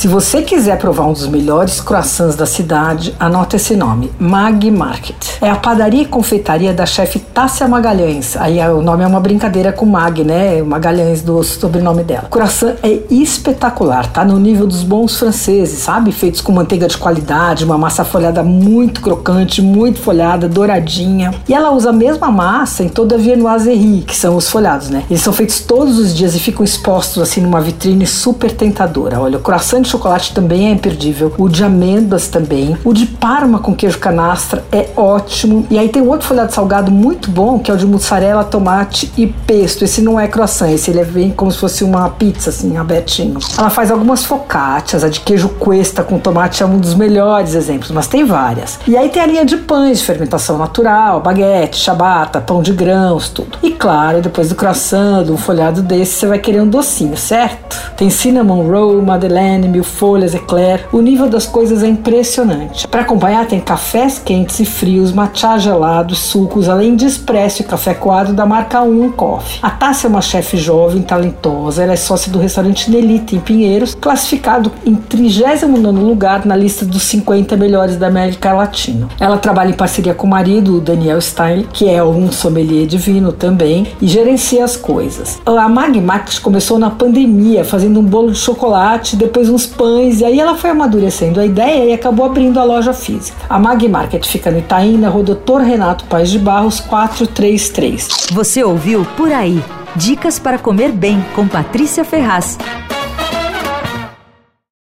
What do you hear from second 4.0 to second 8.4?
Mag Market. É a padaria e confeitaria da chefe Tássia Magalhães.